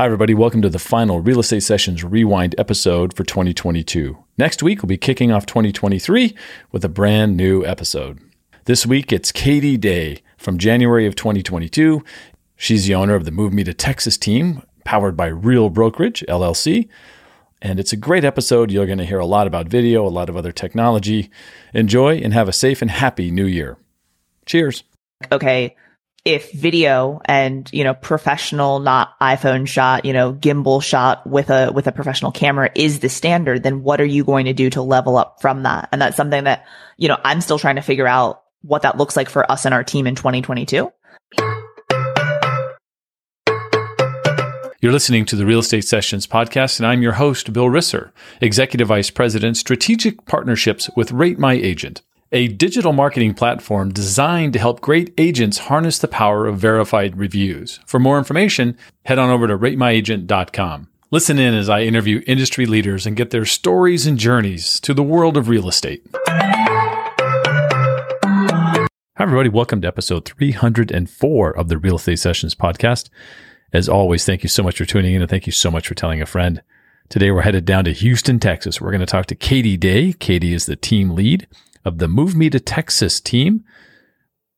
[0.00, 0.32] Hi, everybody.
[0.32, 4.16] Welcome to the final Real Estate Sessions Rewind episode for 2022.
[4.38, 6.34] Next week, we'll be kicking off 2023
[6.72, 8.18] with a brand new episode.
[8.64, 12.02] This week, it's Katie Day from January of 2022.
[12.56, 16.88] She's the owner of the Move Me to Texas team, powered by Real Brokerage, LLC.
[17.60, 18.70] And it's a great episode.
[18.70, 21.30] You're going to hear a lot about video, a lot of other technology.
[21.74, 23.76] Enjoy and have a safe and happy new year.
[24.46, 24.82] Cheers.
[25.30, 25.76] Okay,
[26.24, 31.72] if video and you know professional not iphone shot you know gimbal shot with a
[31.72, 34.82] with a professional camera is the standard then what are you going to do to
[34.82, 35.88] level up from that?
[35.92, 36.66] And that's something that
[36.96, 39.72] you know i'm still trying to figure out what that looks like for us and
[39.72, 40.90] our team in 2022
[44.82, 48.88] You're listening to the Real Estate Sessions podcast, and I'm your host, Bill Risser, Executive
[48.88, 52.00] Vice President, Strategic Partnerships with Rate My Agent
[52.32, 57.80] a digital marketing platform designed to help great agents harness the power of verified reviews.
[57.86, 60.88] For more information, head on over to ratemyagent.com.
[61.10, 65.02] Listen in as I interview industry leaders and get their stories and journeys to the
[65.02, 66.06] world of real estate.
[66.28, 67.16] Hi,
[69.18, 69.48] everybody.
[69.48, 73.10] Welcome to episode 304 of the Real Estate Sessions podcast.
[73.72, 75.94] As always, thank you so much for tuning in and thank you so much for
[75.94, 76.62] telling a friend.
[77.08, 78.80] Today, we're headed down to Houston, Texas.
[78.80, 80.12] We're going to talk to Katie Day.
[80.12, 81.48] Katie is the team lead
[81.84, 83.64] of the Move Me to Texas team,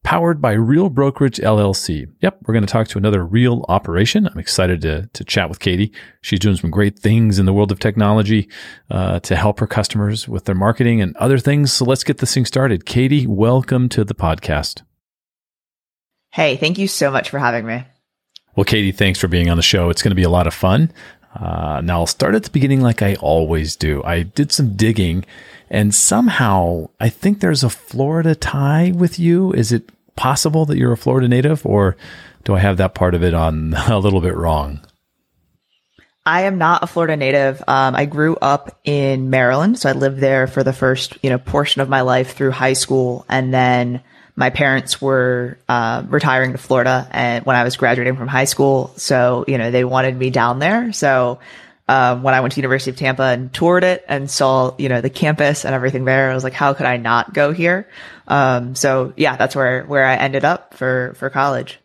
[0.03, 2.11] powered by Real Brokerage LLC.
[2.21, 4.27] Yep, we're going to talk to another real operation.
[4.27, 5.93] I'm excited to, to chat with Katie.
[6.21, 8.49] She's doing some great things in the world of technology
[8.91, 11.73] uh, to help her customers with their marketing and other things.
[11.73, 12.85] So let's get this thing started.
[12.85, 14.83] Katie, welcome to the podcast.
[16.31, 17.85] Hey, thank you so much for having me.
[18.57, 19.91] Well, Katie, thanks for being on the show.
[19.91, 20.93] It's going to be a lot of fun.
[21.35, 24.03] Uh, now, I'll start at the beginning like I always do.
[24.05, 25.25] I did some digging
[25.73, 29.53] and somehow I think there's a Florida tie with you.
[29.53, 31.97] Is it possible that you're a Florida native or
[32.45, 34.81] do I have that part of it on a little bit wrong?
[36.25, 37.65] I am not a Florida native.
[37.67, 41.39] Um, I grew up in Maryland, so I lived there for the first, you know,
[41.39, 44.03] portion of my life through high school, and then
[44.37, 48.93] my parents were uh, retiring to Florida, and when I was graduating from high school,
[48.97, 50.93] so you know they wanted me down there.
[50.93, 51.41] So
[51.89, 55.01] um, when I went to University of Tampa and toured it and saw, you know,
[55.01, 56.31] the campus and everything there.
[56.31, 57.89] I was like, how could I not go here?
[58.29, 61.79] Um, so yeah, that's where, where I ended up for, for college.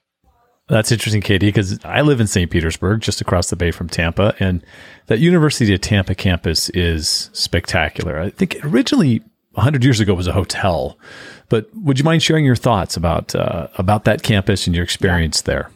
[0.67, 2.51] That's interesting, Katie, because I live in St.
[2.51, 4.61] Petersburg, just across the bay from Tampa, and
[5.05, 8.19] that University of Tampa campus is spectacular.
[8.19, 10.97] I think originally 100 years ago was a hotel,
[11.47, 15.41] but would you mind sharing your thoughts about uh, about that campus and your experience
[15.45, 15.53] yeah.
[15.53, 15.71] there?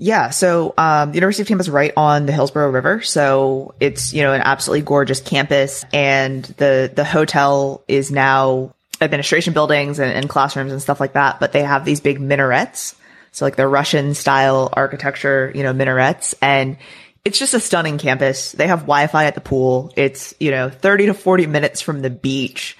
[0.00, 4.12] Yeah, so um, the University of Tampa is right on the Hillsborough River, so it's
[4.12, 10.12] you know an absolutely gorgeous campus, and the the hotel is now administration buildings and,
[10.12, 11.40] and classrooms and stuff like that.
[11.40, 12.94] But they have these big minarets,
[13.32, 16.76] so like the Russian style architecture, you know, minarets, and
[17.24, 18.52] it's just a stunning campus.
[18.52, 19.92] They have Wi-Fi at the pool.
[19.96, 22.78] It's you know thirty to forty minutes from the beach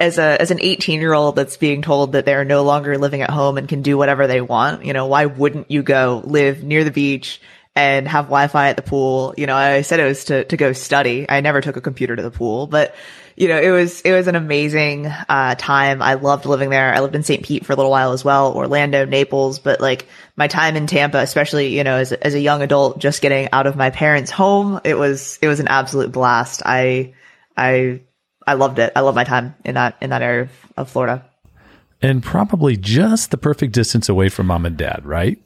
[0.00, 3.22] as a as an 18 year old that's being told that they're no longer living
[3.22, 6.62] at home and can do whatever they want you know why wouldn't you go live
[6.62, 7.40] near the beach
[7.74, 9.34] and have wi-fi at the pool?
[9.36, 11.26] You know i said it was to to go study.
[11.28, 12.94] I never took a computer to the pool but
[13.36, 16.00] you know it was it was an amazing uh, time.
[16.00, 16.94] I loved living there.
[16.94, 20.06] I lived in st pete for a little while as well orlando naples but like
[20.36, 23.66] my time in tampa especially you know as, as a young adult just getting out
[23.66, 26.62] of my parents home it was it was an absolute blast.
[26.64, 27.14] I
[27.56, 28.00] i
[28.46, 28.92] I loved it.
[28.94, 31.24] I love my time in that in that area of, of Florida.
[32.02, 35.38] And probably just the perfect distance away from mom and dad, right?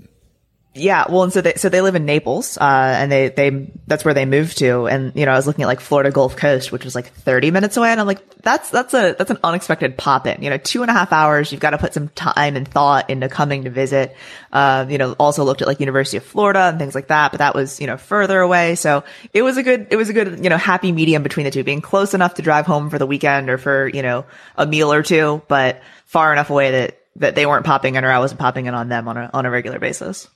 [0.72, 4.04] Yeah, well, and so they so they live in Naples, uh, and they they that's
[4.04, 4.86] where they moved to.
[4.86, 7.50] And you know, I was looking at like Florida Gulf Coast, which was like thirty
[7.50, 10.44] minutes away, and I'm like, that's that's a that's an unexpected pop in.
[10.44, 11.50] You know, two and a half hours.
[11.50, 14.14] You've got to put some time and thought into coming to visit.
[14.52, 17.38] Uh, you know, also looked at like University of Florida and things like that, but
[17.38, 18.76] that was you know further away.
[18.76, 19.02] So
[19.34, 21.64] it was a good it was a good you know happy medium between the two,
[21.64, 24.24] being close enough to drive home for the weekend or for you know
[24.56, 28.12] a meal or two, but far enough away that that they weren't popping in or
[28.12, 30.28] I wasn't popping in on them on a on a regular basis.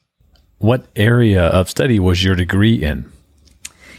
[0.59, 3.11] What area of study was your degree in?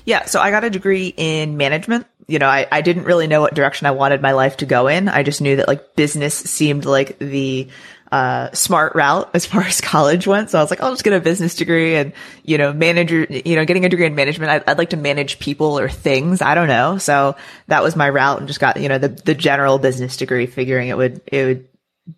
[0.06, 2.06] Yeah, so I got a degree in management.
[2.28, 4.88] You know, I, I didn't really know what direction I wanted my life to go
[4.88, 5.10] in.
[5.10, 7.68] I just knew that like business seemed like the
[8.12, 10.52] uh, smart route as far as college went.
[10.52, 12.14] So I was like, I'll just get a business degree and,
[12.44, 14.52] you know, manager, you know, getting a degree in management.
[14.52, 16.42] I'd, I'd, like to manage people or things.
[16.42, 16.98] I don't know.
[16.98, 17.36] So
[17.68, 20.90] that was my route and just got, you know, the, the general business degree figuring
[20.90, 21.68] it would, it would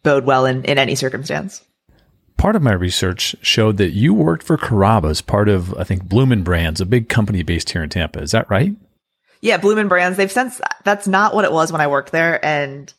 [0.04, 1.64] bode well in, in any circumstance
[2.38, 6.44] part of my research showed that you worked for Carrabba's, part of, I think, Bloomin'
[6.44, 8.22] Brands, a big company based here in Tampa.
[8.22, 8.74] Is that right?
[9.42, 10.18] Yeah, Bloomin' Brands.
[10.18, 12.44] They've since, that's not what it was when I worked there.
[12.44, 12.94] And,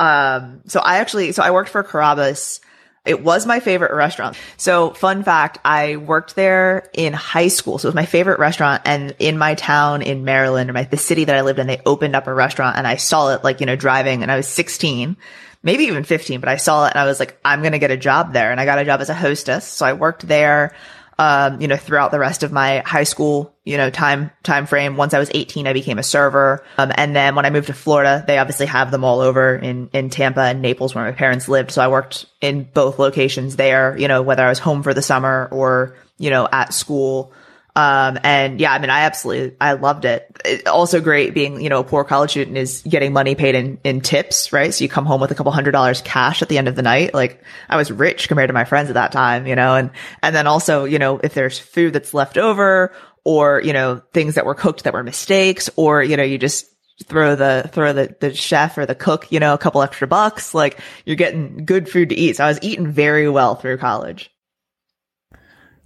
[0.00, 2.60] um, so I actually, so I worked for Carrabba's,
[3.04, 4.36] It was my favorite restaurant.
[4.56, 7.78] So fun fact, I worked there in high school.
[7.78, 8.82] So it was my favorite restaurant.
[8.86, 11.82] And in my town in Maryland or my, the city that I lived in, they
[11.84, 14.48] opened up a restaurant and I saw it like, you know, driving and I was
[14.48, 15.16] 16,
[15.64, 17.90] maybe even 15, but I saw it and I was like, I'm going to get
[17.90, 18.52] a job there.
[18.52, 19.66] And I got a job as a hostess.
[19.66, 20.74] So I worked there
[21.18, 24.96] um, you know, throughout the rest of my high school, you know, time, time frame.
[24.96, 26.64] Once I was 18, I became a server.
[26.76, 29.90] Um, and then when I moved to Florida, they obviously have them all over in,
[29.92, 31.70] in Tampa and Naples where my parents lived.
[31.70, 35.02] So I worked in both locations there, you know, whether I was home for the
[35.02, 37.32] summer or, you know, at school.
[37.76, 40.26] Um, and yeah, I mean, I absolutely, I loved it.
[40.44, 40.68] it.
[40.68, 44.00] Also great being, you know, a poor college student is getting money paid in, in
[44.00, 44.72] tips, right?
[44.72, 46.82] So you come home with a couple hundred dollars cash at the end of the
[46.82, 47.14] night.
[47.14, 49.90] Like I was rich compared to my friends at that time, you know, and,
[50.22, 52.92] and then also, you know, if there's food that's left over
[53.24, 56.66] or, you know, things that were cooked that were mistakes or, you know, you just
[57.02, 60.54] throw the throw the the chef or the cook you know a couple extra bucks
[60.54, 64.30] like you're getting good food to eat so i was eating very well through college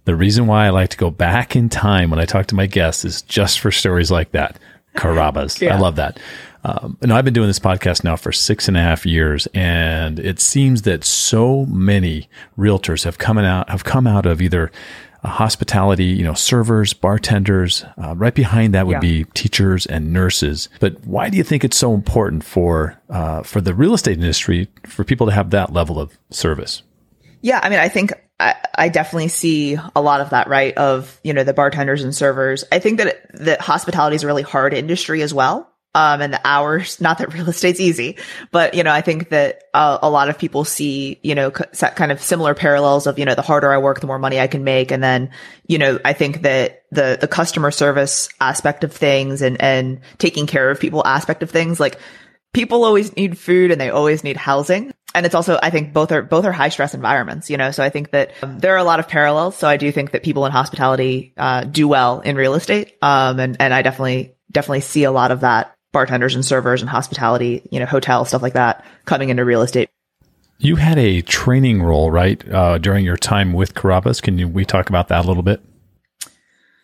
[0.08, 2.64] the reason why I like to go back in time when I talk to my
[2.64, 4.58] guests is just for stories like that.
[4.96, 5.60] Carrabba's.
[5.60, 5.76] yeah.
[5.76, 6.18] I love that.
[6.64, 10.18] Um, and I've been doing this podcast now for six and a half years, and
[10.18, 12.26] it seems that so many
[12.56, 14.72] realtors have come out have come out of either
[15.22, 17.84] hospitality, you know, servers, bartenders.
[18.02, 19.00] Uh, right behind that would yeah.
[19.00, 20.70] be teachers and nurses.
[20.80, 24.68] But why do you think it's so important for uh, for the real estate industry
[24.86, 26.82] for people to have that level of service?
[27.48, 30.76] Yeah, I mean, I think I, I definitely see a lot of that, right?
[30.76, 32.62] Of, you know, the bartenders and servers.
[32.70, 35.72] I think that, that hospitality is a really hard industry as well.
[35.94, 38.18] Um, and the hours, not that real estate's easy,
[38.50, 42.12] but, you know, I think that uh, a lot of people see, you know, kind
[42.12, 44.62] of similar parallels of, you know, the harder I work, the more money I can
[44.62, 44.90] make.
[44.90, 45.30] And then,
[45.66, 50.46] you know, I think that the, the customer service aspect of things and, and taking
[50.46, 51.98] care of people aspect of things, like
[52.52, 56.12] people always need food and they always need housing and it's also I think both
[56.12, 57.72] are both are high stress environments, you know.
[57.72, 59.56] So I think that um, there are a lot of parallels.
[59.56, 63.40] So I do think that people in hospitality uh, do well in real estate, um,
[63.40, 67.66] and and I definitely definitely see a lot of that bartenders and servers and hospitality,
[67.70, 69.90] you know, hotel stuff like that coming into real estate.
[70.58, 74.20] You had a training role, right, uh, during your time with Carrabba's.
[74.20, 75.60] Can you, we talk about that a little bit?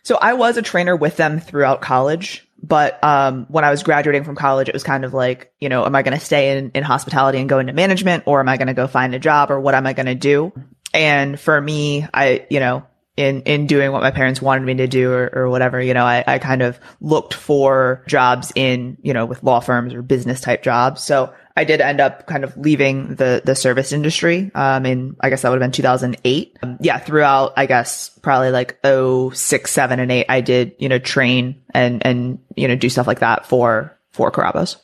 [0.05, 2.44] So I was a trainer with them throughout college.
[2.65, 5.85] But um, when I was graduating from college, it was kind of like, you know,
[5.85, 8.57] am I going to stay in, in hospitality and go into management or am I
[8.57, 10.51] going to go find a job or what am I going to do?
[10.95, 12.87] And for me, I, you know,
[13.19, 16.05] in, in doing what my parents wanted me to do or, or whatever, you know,
[16.05, 20.41] I, I kind of looked for jobs in, you know, with law firms or business
[20.41, 21.03] type jobs.
[21.03, 24.51] So I did end up kind of leaving the the service industry.
[24.55, 26.59] Um, in I guess that would have been 2008.
[26.63, 30.89] Um, yeah, throughout I guess probably like oh six, seven, and eight, I did you
[30.89, 34.77] know train and and you know do stuff like that for for Carrabba's.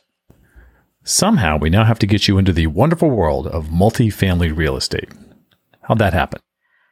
[1.03, 5.09] Somehow we now have to get you into the wonderful world of multifamily real estate.
[5.81, 6.39] How'd that happen?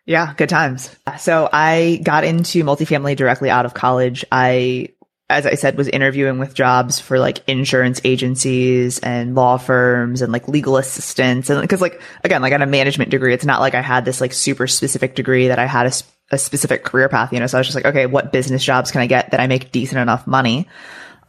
[0.05, 0.95] Yeah, good times.
[1.19, 4.25] So I got into multifamily directly out of college.
[4.31, 4.89] I
[5.29, 10.33] as I said, was interviewing with jobs for like insurance agencies and law firms and
[10.33, 11.49] like legal assistants.
[11.51, 13.33] And because like, again, like I had a management degree.
[13.33, 15.91] It's not like I had this like super specific degree that I had a,
[16.31, 17.45] a specific career path, you know?
[17.45, 19.71] So I was just like, okay, what business jobs can I get that I make
[19.71, 20.67] decent enough money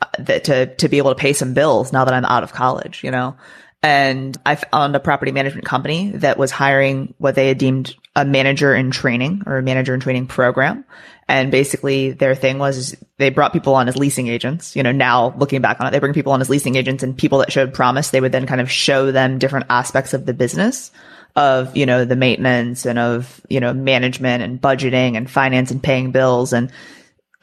[0.01, 2.55] uh, that to, to be able to pay some bills now that I'm out of
[2.55, 3.37] college, you know?
[3.83, 8.25] And I found a property management company that was hiring what they had deemed a
[8.25, 10.85] manager in training or a manager in training program.
[11.31, 14.75] And basically their thing was they brought people on as leasing agents.
[14.75, 17.17] You know, now looking back on it, they bring people on as leasing agents and
[17.17, 20.35] people that showed promise, they would then kind of show them different aspects of the
[20.35, 20.91] business
[21.37, 25.81] of, you know, the maintenance and of, you know, management and budgeting and finance and
[25.81, 26.53] paying bills.
[26.53, 26.73] And,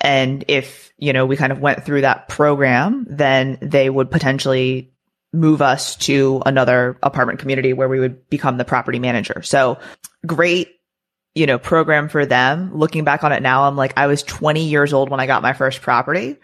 [0.02, 4.92] and if, you know, we kind of went through that program, then they would potentially
[5.32, 9.42] move us to another apartment community where we would become the property manager.
[9.44, 9.80] So
[10.26, 10.77] great,
[11.38, 12.72] you know, program for them.
[12.74, 15.44] Looking back on it now, I'm like, I was 20 years old when I got
[15.44, 16.38] my first property.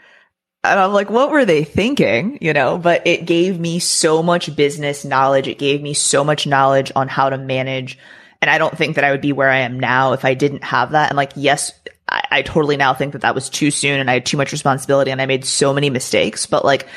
[0.63, 2.37] And I'm like, what were they thinking?
[2.39, 5.47] You know, but it gave me so much business knowledge.
[5.47, 7.97] It gave me so much knowledge on how to manage.
[8.39, 10.63] And I don't think that I would be where I am now if I didn't
[10.63, 11.09] have that.
[11.09, 11.73] And like, yes,
[12.07, 14.51] I, I, totally now think that that was too soon and I had too much
[14.51, 16.45] responsibility and I made so many mistakes.
[16.45, 16.87] But like,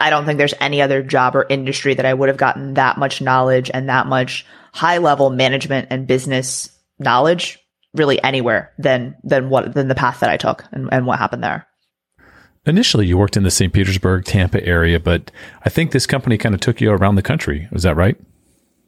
[0.00, 2.98] I don't think there's any other job or industry that I would have gotten that
[2.98, 6.73] much knowledge and that much high level management and business
[7.04, 7.58] knowledge
[7.94, 11.44] really anywhere than, than what, than the path that I took and, and what happened
[11.44, 11.66] there.
[12.66, 13.72] Initially, you worked in the St.
[13.72, 15.30] Petersburg, Tampa area, but
[15.64, 17.68] I think this company kind of took you around the country.
[17.72, 18.16] Is that right?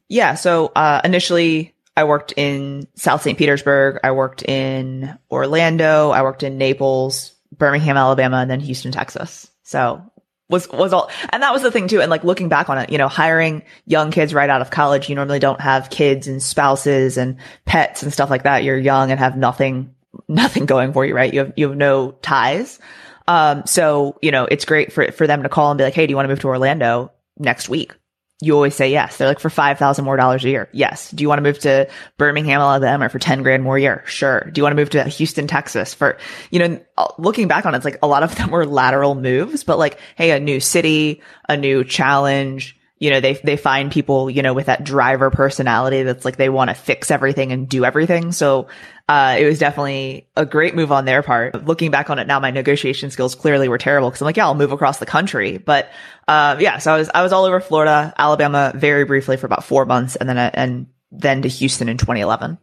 [0.09, 0.35] Yeah.
[0.35, 3.39] So, uh, initially I worked in South St.
[3.39, 4.01] Petersburg.
[4.05, 6.11] I worked in Orlando.
[6.11, 9.49] I worked in Naples, Birmingham, Alabama, and then Houston, Texas.
[9.63, 10.03] So
[10.49, 12.91] was was all and that was the thing too and like looking back on it
[12.91, 16.43] you know hiring young kids right out of college you normally don't have kids and
[16.43, 18.63] spouses and pets and stuff like that.
[18.63, 19.95] You're young and have nothing
[20.29, 21.33] nothing going for you right?
[21.33, 22.79] You have you have no ties.
[23.27, 26.07] Um so you know it's great for for them to call and be like hey
[26.07, 27.93] do you want to move to Orlando next week
[28.41, 29.17] you always say yes.
[29.17, 30.69] They're like for five thousand more dollars a year.
[30.73, 31.11] Yes.
[31.11, 31.89] Do you want to move to
[32.19, 34.03] Birmingham, Alabama for ten grand more a year?
[34.07, 34.41] Sure.
[34.53, 36.19] Do you want to move to Houston, Texas for
[36.51, 36.81] you know?
[37.19, 39.99] Looking back on it, it's like a lot of them were lateral moves, but like,
[40.17, 42.79] hey, a new city, a new challenge.
[42.99, 46.49] You know, they they find people you know with that driver personality that's like they
[46.49, 48.33] want to fix everything and do everything.
[48.33, 48.69] So
[49.09, 51.65] uh, it was definitely a great move on their part.
[51.65, 54.47] Looking back on it now, my negotiation skills clearly were terrible because I'm like, yeah,
[54.47, 55.59] I'll move across the country.
[55.59, 55.91] But,
[56.27, 59.63] uh, yeah, so I was, I was all over Florida, Alabama very briefly for about
[59.63, 62.59] four months and then, and then to Houston in 2011.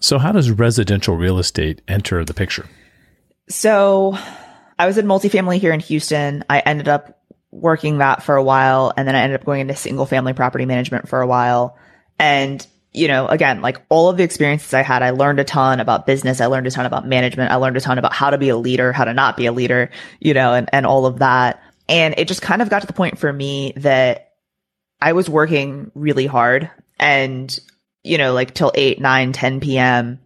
[0.00, 2.66] So how does residential real estate enter the picture?
[3.50, 4.16] So
[4.78, 6.44] I was in multifamily here in Houston.
[6.48, 9.76] I ended up working that for a while and then I ended up going into
[9.76, 11.78] single family property management for a while.
[12.18, 15.80] And you know, again, like all of the experiences I had, I learned a ton
[15.80, 16.40] about business.
[16.40, 17.50] I learned a ton about management.
[17.50, 19.52] I learned a ton about how to be a leader, how to not be a
[19.52, 21.60] leader, you know, and, and all of that.
[21.88, 24.30] And it just kind of got to the point for me that
[25.00, 26.70] I was working really hard
[27.00, 27.58] and,
[28.04, 30.20] you know, like till 8, 9, 10 p.m.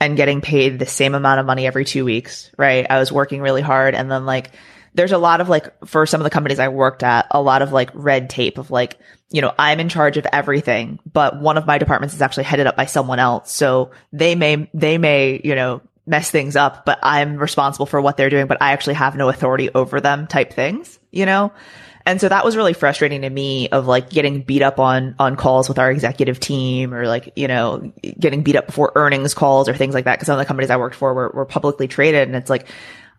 [0.00, 2.86] and getting paid the same amount of money every two weeks, right?
[2.88, 3.94] I was working really hard.
[3.94, 4.52] And then like,
[4.94, 7.60] there's a lot of like, for some of the companies I worked at, a lot
[7.60, 8.98] of like red tape of like,
[9.30, 12.66] you know, I'm in charge of everything, but one of my departments is actually headed
[12.66, 13.52] up by someone else.
[13.52, 18.16] So they may, they may, you know, mess things up, but I'm responsible for what
[18.16, 21.52] they're doing, but I actually have no authority over them type things, you know?
[22.06, 25.36] And so that was really frustrating to me of like getting beat up on, on
[25.36, 29.68] calls with our executive team or like, you know, getting beat up before earnings calls
[29.68, 30.18] or things like that.
[30.18, 32.68] Cause some of the companies I worked for were, were publicly traded and it's like,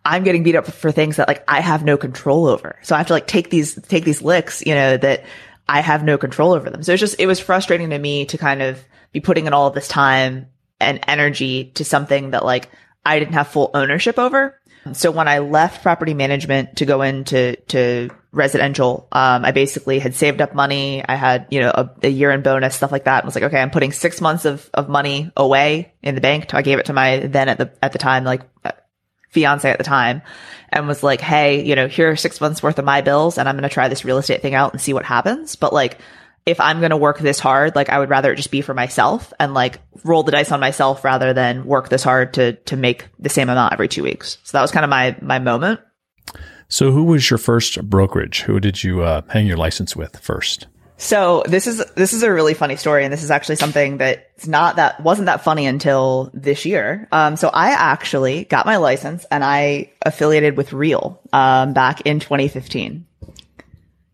[0.04, 2.76] I'm getting beat up for things that like I have no control over.
[2.82, 5.24] So I have to like take these, take these licks, you know, that
[5.68, 6.82] I have no control over them.
[6.82, 9.70] So it's just, it was frustrating to me to kind of be putting in all
[9.70, 10.46] this time
[10.80, 12.68] and energy to something that like
[13.04, 14.58] I didn't have full ownership over.
[14.94, 20.14] So when I left property management to go into, to residential, um, I basically had
[20.14, 21.04] saved up money.
[21.08, 23.22] I had, you know, a, a year in bonus, stuff like that.
[23.22, 26.52] I was like, okay, I'm putting six months of, of money away in the bank.
[26.52, 28.42] I gave it to my then at the, at the time, like
[29.32, 30.22] fiance at the time
[30.68, 33.48] and was like, Hey, you know, here are six months worth of my bills and
[33.48, 35.56] I'm going to try this real estate thing out and see what happens.
[35.56, 35.98] But like,
[36.44, 38.74] if I'm going to work this hard, like I would rather it just be for
[38.74, 42.76] myself and like roll the dice on myself rather than work this hard to, to
[42.76, 44.38] make the same amount every two weeks.
[44.42, 45.80] So that was kind of my, my moment.
[46.68, 48.42] So who was your first brokerage?
[48.42, 50.66] Who did you uh, hang your license with first?
[51.02, 54.46] So this is this is a really funny story, and this is actually something that's
[54.46, 57.08] not that wasn't that funny until this year.
[57.10, 62.20] Um, so I actually got my license and I affiliated with Real um, back in
[62.20, 63.04] 2015.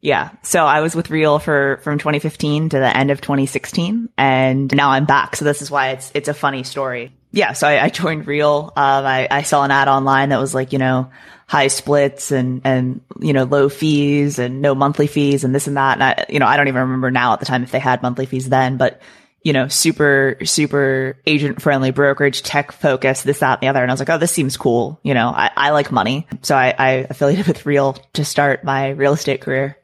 [0.00, 4.75] Yeah, so I was with Real for from 2015 to the end of 2016, and
[4.75, 5.37] now I'm back.
[5.37, 7.12] So this is why it's it's a funny story.
[7.30, 8.73] Yeah, so I, I joined Real.
[8.75, 11.11] Um, I, I saw an ad online that was like, you know,
[11.47, 15.76] high splits and, and, you know, low fees and no monthly fees and this and
[15.76, 15.94] that.
[15.94, 18.02] And I, you know, I don't even remember now at the time if they had
[18.02, 19.00] monthly fees then, but,
[19.42, 23.82] you know, super, super agent friendly brokerage, tech focused, this, that, and the other.
[23.82, 24.99] And I was like, oh, this seems cool.
[25.02, 26.26] You know, I, I like money.
[26.42, 29.78] So I, I affiliated with Real to start my real estate career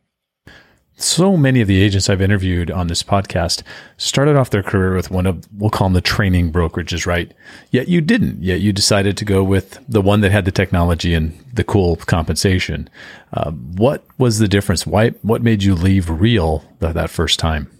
[0.96, 3.62] so many of the agents I've interviewed on this podcast
[3.96, 7.32] started off their career with one of, we'll call them the training brokerages, right?
[7.70, 8.42] Yet you didn't.
[8.42, 11.96] Yet you decided to go with the one that had the technology and the cool
[11.96, 12.88] compensation.
[13.32, 14.86] Uh, what was the difference?
[14.86, 17.70] Why, what made you leave Real that, first time?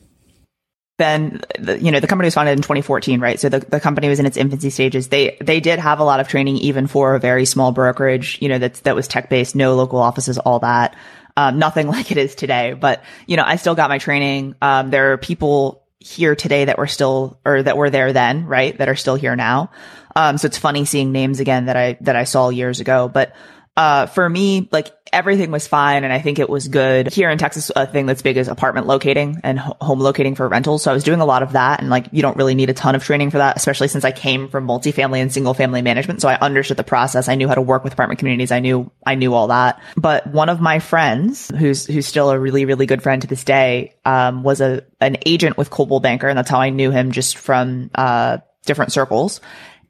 [0.99, 1.43] then
[1.81, 4.27] you know the company was founded in 2014 right so the, the company was in
[4.27, 7.45] its infancy stages they they did have a lot of training even for a very
[7.45, 10.95] small brokerage you know that that was tech based no local offices all that
[11.37, 14.55] um, nothing like it is today, but you know, I still got my training.
[14.63, 18.77] Um, there are people here today that were still, or that were there then, right?
[18.77, 19.71] That are still here now.
[20.15, 23.35] Um, so it's funny seeing names again that I, that I saw years ago, but
[23.77, 26.05] uh, for me, like everything was fine.
[26.05, 27.71] And I think it was good here in Texas.
[27.75, 30.83] A thing that's big is apartment locating and home locating for rentals.
[30.83, 31.81] So I was doing a lot of that.
[31.81, 34.13] And like, you don't really need a ton of training for that, especially since I
[34.13, 36.21] came from multifamily and single family management.
[36.21, 37.29] So I understood the process.
[37.29, 38.53] I knew how to work with apartment communities.
[38.53, 39.81] I knew, I knew all that.
[39.97, 43.45] But one of my friends who's, who's still a really, really good friend to this
[43.45, 46.29] day, um, was a, an agent with Coldwell Banker.
[46.29, 49.41] And that's how I knew him just from, uh, different circles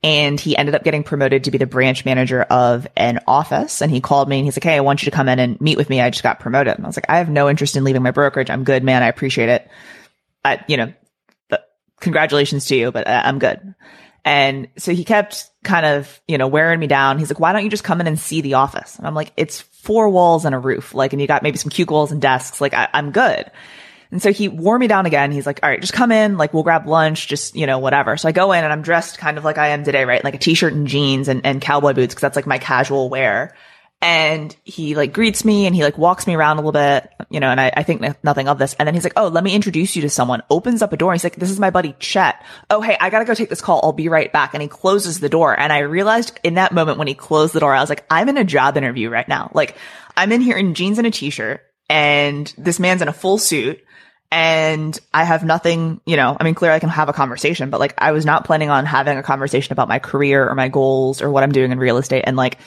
[0.05, 3.81] and he ended up getting promoted to be the branch manager of an office.
[3.81, 5.59] And he called me and he's like, Hey, I want you to come in and
[5.63, 6.03] meet with me.
[6.03, 6.75] I just got promoted.
[6.75, 8.51] And I was like, I have no interest in leaving my brokerage.
[8.51, 9.03] I'm good, man.
[9.03, 9.67] I appreciate it.
[10.45, 10.93] I, you know,
[12.01, 13.75] congratulations to you, but I'm good.
[14.27, 17.19] And so he kept kind of, you know, wearing me down.
[17.19, 18.99] He's like, why don't you just come in and see the office?
[18.99, 20.93] And I'm like, it's four walls and a roof.
[20.93, 22.61] Like, and you got maybe some cubicles and desks.
[22.61, 23.51] Like, I, I'm good.
[24.15, 25.33] And so he wore me down again.
[25.33, 26.37] He's like, all right, just come in.
[26.37, 28.17] Like, we'll grab lunch, just, you know, whatever.
[28.17, 30.23] So I go in and I'm dressed kind of like I am today, right?
[30.23, 32.15] Like a t-shirt and jeans and, and cowboy boots.
[32.15, 33.57] Cause that's like my casual wear
[34.01, 37.41] and he like greets me and he like walks me around a little bit, you
[37.41, 38.77] know, and I, I think nothing of this.
[38.79, 41.11] And then he's like, Oh, let me introduce you to someone, opens up a door.
[41.11, 42.41] And he's like, this is my buddy Chet.
[42.71, 43.81] Oh, hey, I gotta go take this call.
[43.83, 44.55] I'll be right back.
[44.55, 45.59] And he closes the door.
[45.59, 48.29] And I realized in that moment when he closed the door, I was like, I'm
[48.29, 49.51] in a job interview right now.
[49.55, 49.77] Like
[50.17, 53.83] I'm in here in jeans and a t-shirt and this man's in a full suit
[54.35, 57.79] and I have nothing, you know, I mean, clearly I can have a conversation, but
[57.79, 61.23] like I was not planning on having a conversation about my career or my goals
[61.23, 62.25] or what I'm doing in real estate.
[62.27, 62.59] And like,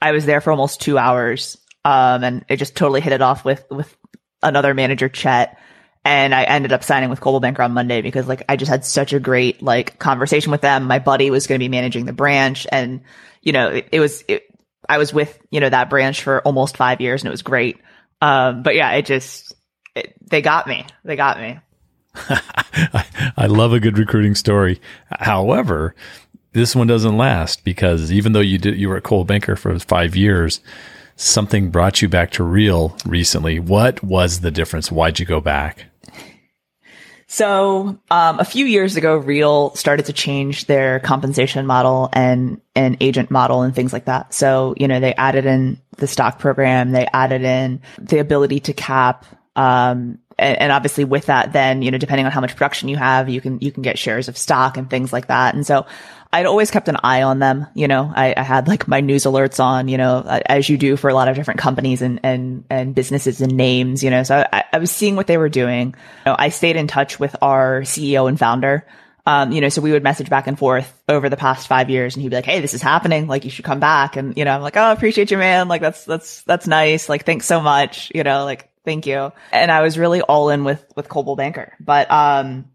[0.00, 1.58] I was there for almost two hours.
[1.84, 3.92] Um, and it just totally hit it off with, with
[4.40, 5.58] another manager, Chet.
[6.04, 8.84] And I ended up signing with Coldwell Banker on Monday because like I just had
[8.84, 10.84] such a great like conversation with them.
[10.84, 13.00] My buddy was going to be managing the branch and,
[13.42, 14.44] you know, it, it was, it,
[14.88, 17.78] I was with, you know, that branch for almost five years and it was great.
[18.22, 19.56] Um, but yeah, it just,
[19.94, 20.86] it, they got me.
[21.04, 21.58] They got me.
[23.36, 24.80] I love a good recruiting story.
[25.10, 25.94] However,
[26.52, 29.78] this one doesn't last because even though you did you were at Coldwell Banker for
[29.78, 30.60] five years,
[31.16, 33.60] something brought you back to real recently.
[33.60, 34.90] What was the difference?
[34.90, 35.86] Why'd you go back?
[37.32, 42.96] So um, a few years ago, Real started to change their compensation model and and
[43.00, 44.34] agent model and things like that.
[44.34, 48.72] So you know they added in the stock program, they added in the ability to
[48.72, 49.24] cap
[49.56, 52.96] um, and, and, obviously with that, then, you know, depending on how much production you
[52.96, 55.54] have, you can, you can get shares of stock and things like that.
[55.54, 55.86] And so
[56.32, 57.66] I'd always kept an eye on them.
[57.74, 60.96] You know, I, I, had like my news alerts on, you know, as you do
[60.96, 64.46] for a lot of different companies and, and, and businesses and names, you know, so
[64.52, 65.88] I, I was seeing what they were doing.
[65.88, 65.94] You
[66.26, 68.86] know, I stayed in touch with our CEO and founder.
[69.26, 72.14] Um, you know, so we would message back and forth over the past five years
[72.14, 73.26] and he'd be like, Hey, this is happening.
[73.26, 74.16] Like you should come back.
[74.16, 75.68] And, you know, I'm like, Oh, appreciate you, man.
[75.68, 77.08] Like that's, that's, that's nice.
[77.08, 78.10] Like, thanks so much.
[78.14, 79.32] You know, like Thank you.
[79.52, 82.70] And I was really all in with, with Coldwell Banker, but, um,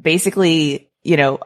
[0.00, 1.40] basically, you know,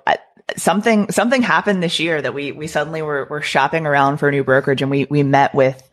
[0.57, 4.33] something, something happened this year that we, we suddenly were, were shopping around for a
[4.33, 5.89] new brokerage and we, we met with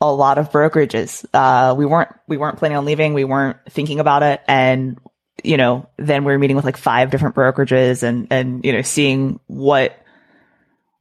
[0.00, 1.24] a lot of brokerages.
[1.32, 3.14] Uh, we weren't, we weren't planning on leaving.
[3.14, 4.42] We weren't thinking about it.
[4.48, 4.98] And,
[5.44, 8.82] you know, then we were meeting with like five different brokerages and, and, you know,
[8.82, 9.96] seeing what,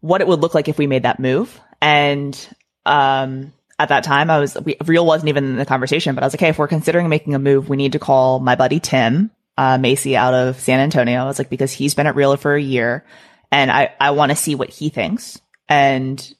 [0.01, 1.59] what it would look like if we made that move.
[1.81, 2.37] And,
[2.85, 6.27] um, at that time, I was, we, real wasn't even in the conversation, but I
[6.27, 8.79] was like, hey, if we're considering making a move, we need to call my buddy
[8.79, 11.19] Tim, uh, Macy out of San Antonio.
[11.19, 13.03] I was like, because he's been at Real for a year
[13.51, 16.35] and I, I want to see what he thinks and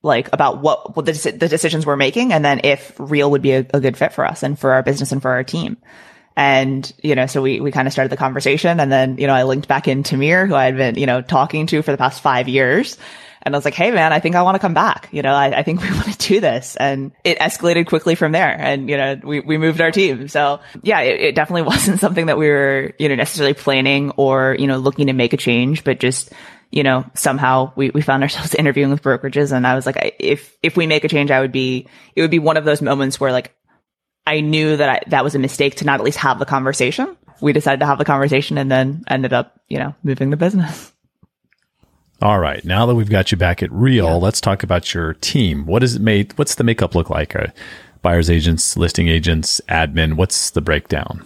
[0.00, 2.32] like about what, what the, the decisions we're making.
[2.32, 4.84] And then if Real would be a, a good fit for us and for our
[4.84, 5.76] business and for our team.
[6.36, 9.34] And, you know, so we, we kind of started the conversation and then, you know,
[9.34, 11.98] I linked back in Tamir, who I had been, you know, talking to for the
[11.98, 12.96] past five years.
[13.48, 15.08] And I was like, Hey man, I think I want to come back.
[15.10, 16.76] You know, I, I think we want to do this.
[16.76, 18.54] And it escalated quickly from there.
[18.58, 20.28] And, you know, we, we moved our team.
[20.28, 24.54] So yeah, it, it definitely wasn't something that we were, you know, necessarily planning or,
[24.58, 26.32] you know, looking to make a change, but just,
[26.70, 29.50] you know, somehow we, we found ourselves interviewing with brokerages.
[29.50, 32.30] And I was like, if, if we make a change, I would be, it would
[32.30, 33.54] be one of those moments where like,
[34.26, 37.16] I knew that I, that was a mistake to not at least have the conversation.
[37.40, 40.92] We decided to have the conversation and then ended up, you know, moving the business.
[42.20, 42.64] All right.
[42.64, 44.14] Now that we've got you back at Real, yeah.
[44.14, 45.66] let's talk about your team.
[45.66, 46.36] What is it made?
[46.36, 47.36] What's the makeup look like?
[47.36, 47.48] Uh,
[48.02, 50.14] buyers agents, listing agents, admin.
[50.14, 51.24] What's the breakdown?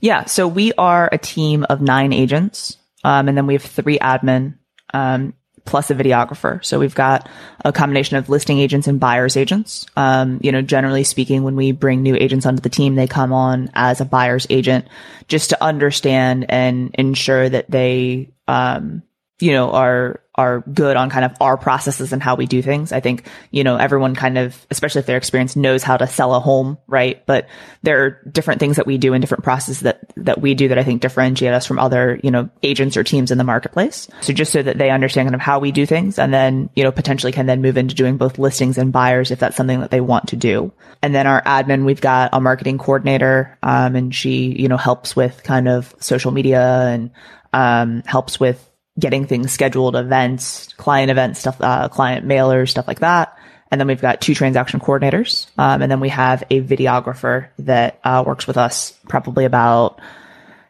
[0.00, 0.24] Yeah.
[0.24, 2.76] So we are a team of nine agents.
[3.04, 4.58] Um, and then we have three admin,
[4.92, 5.32] um,
[5.64, 6.64] plus a videographer.
[6.64, 7.28] So we've got
[7.64, 9.86] a combination of listing agents and buyers agents.
[9.96, 13.32] Um, you know, generally speaking, when we bring new agents onto the team, they come
[13.32, 14.88] on as a buyer's agent
[15.28, 19.02] just to understand and ensure that they, um,
[19.38, 22.90] you know, are, are good on kind of our processes and how we do things.
[22.90, 26.34] I think, you know, everyone kind of, especially if they're experienced, knows how to sell
[26.34, 27.24] a home, right?
[27.26, 27.48] But
[27.82, 30.78] there are different things that we do in different processes that, that we do that
[30.78, 34.08] I think differentiate us from other, you know, agents or teams in the marketplace.
[34.22, 36.84] So just so that they understand kind of how we do things and then, you
[36.84, 39.90] know, potentially can then move into doing both listings and buyers if that's something that
[39.90, 40.72] they want to do.
[41.02, 45.14] And then our admin, we've got a marketing coordinator, um, and she, you know, helps
[45.14, 47.10] with kind of social media and,
[47.52, 53.00] um, helps with getting things scheduled, events, client events, stuff, uh, client mailers, stuff like
[53.00, 53.36] that.
[53.70, 55.46] And then we've got two transaction coordinators.
[55.58, 60.00] Um, and then we have a videographer that uh, works with us probably about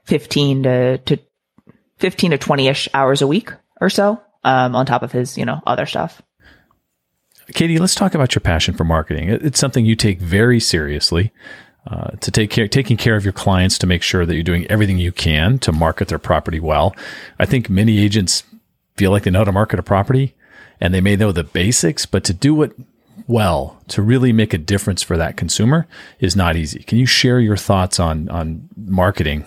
[0.05, 1.19] 15 to, to
[1.99, 5.45] 15 to 20 ish hours a week or so, um, on top of his, you
[5.45, 6.23] know, other stuff.
[7.55, 9.29] Katie, let's talk about your passion for marketing.
[9.29, 11.33] It's something you take very seriously.
[11.87, 14.67] Uh, to take care, taking care of your clients to make sure that you're doing
[14.67, 16.95] everything you can to market their property well.
[17.39, 18.43] I think many agents
[18.97, 20.35] feel like they know how to market a property
[20.81, 22.73] and they may know the basics, but to do it
[23.27, 25.87] well, to really make a difference for that consumer
[26.21, 26.83] is not easy.
[26.83, 29.45] Can you share your thoughts on, on marketing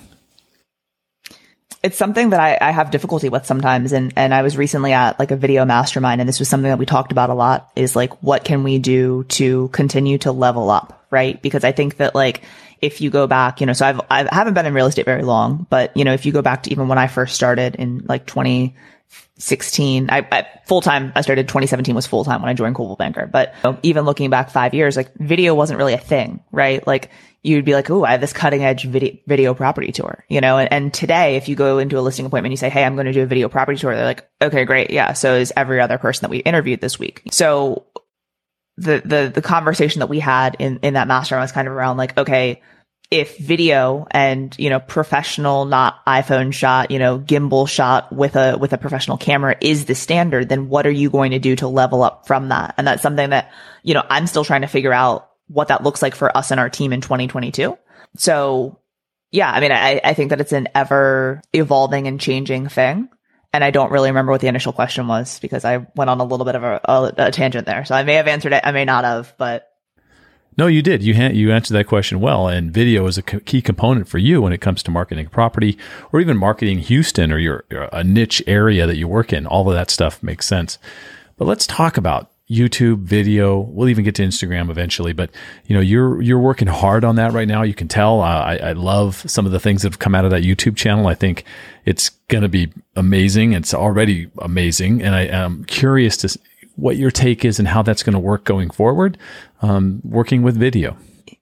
[1.81, 3.93] it's something that I, I, have difficulty with sometimes.
[3.93, 6.77] And, and I was recently at like a video mastermind and this was something that
[6.77, 10.69] we talked about a lot is like, what can we do to continue to level
[10.69, 11.05] up?
[11.09, 11.41] Right.
[11.41, 12.41] Because I think that like,
[12.81, 15.23] if you go back, you know, so I've, I haven't been in real estate very
[15.23, 18.05] long, but you know, if you go back to even when I first started in
[18.07, 18.25] like
[19.39, 22.97] 2016, I, I full time, I started 2017 was full time when I joined Coldwell
[22.97, 23.25] Banker.
[23.25, 26.85] But you know, even looking back five years, like video wasn't really a thing, right?
[26.85, 27.09] Like
[27.41, 30.57] you'd be like, oh, I have this cutting edge video, video property tour, you know,
[30.57, 33.05] and, and today, if you go into a listing appointment, you say, Hey, I'm going
[33.05, 33.95] to do a video property tour.
[33.95, 34.91] They're like, okay, great.
[34.91, 35.13] Yeah.
[35.13, 37.21] So is every other person that we interviewed this week.
[37.31, 37.85] So
[38.75, 41.95] the, the, the conversation that we had in, in that mastermind was kind of around
[41.95, 42.61] like, okay,
[43.11, 48.57] if video and, you know, professional, not iPhone shot, you know, gimbal shot with a,
[48.57, 51.67] with a professional camera is the standard, then what are you going to do to
[51.67, 52.75] level up from that?
[52.77, 56.03] And that's something that, you know, I'm still trying to figure out what that looks
[56.03, 57.77] like for us and our team in 2022.
[58.15, 58.79] So
[59.31, 63.09] yeah, I mean, I, I think that it's an ever evolving and changing thing.
[63.51, 66.23] And I don't really remember what the initial question was because I went on a
[66.23, 67.83] little bit of a, a, a tangent there.
[67.85, 68.61] So I may have answered it.
[68.63, 69.67] I may not have, but
[70.59, 71.01] no, you did.
[71.01, 72.49] You ha- you answered that question well.
[72.49, 75.77] And video is a co- key component for you when it comes to marketing property
[76.11, 79.47] or even marketing Houston or your, your, a niche area that you work in.
[79.47, 80.77] All of that stuff makes sense.
[81.37, 83.57] But let's talk about YouTube video.
[83.59, 85.29] We'll even get to Instagram eventually, but
[85.65, 87.61] you know, you're, you're working hard on that right now.
[87.61, 88.19] You can tell.
[88.19, 91.07] I, I love some of the things that have come out of that YouTube channel.
[91.07, 91.45] I think
[91.85, 93.53] it's going to be amazing.
[93.53, 95.03] It's already amazing.
[95.03, 96.37] And I am curious to
[96.79, 99.17] what your take is and how that's going to work going forward,
[99.61, 100.97] um, working with video.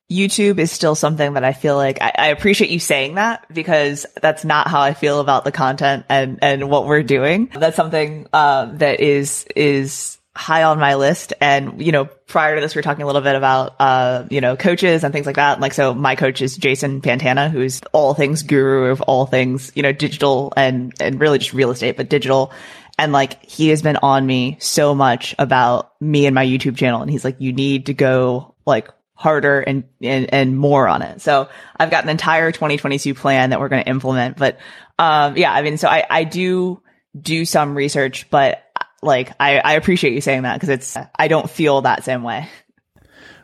[0.09, 4.05] YouTube is still something that I feel like I, I, appreciate you saying that because
[4.21, 7.51] that's not how I feel about the content and, and what we're doing.
[7.53, 11.33] That's something, uh, that is, is high on my list.
[11.41, 14.39] And, you know, prior to this, we are talking a little bit about, uh, you
[14.39, 15.59] know, coaches and things like that.
[15.59, 19.83] Like, so my coach is Jason Pantana, who's all things guru of all things, you
[19.83, 22.53] know, digital and, and really just real estate, but digital.
[22.97, 27.01] And like, he has been on me so much about me and my YouTube channel.
[27.01, 31.21] And he's like, you need to go like harder and, and, and more on it.
[31.21, 34.37] So I've got an entire 2022 plan that we're going to implement.
[34.37, 34.59] But,
[34.97, 36.81] um, yeah, I mean, so I, I do
[37.19, 38.63] do some research, but
[39.01, 42.49] like I, I appreciate you saying that because it's I don't feel that same way.